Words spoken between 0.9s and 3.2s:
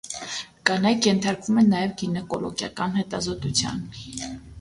ենթարկվում են նաև գինեկոլոգիական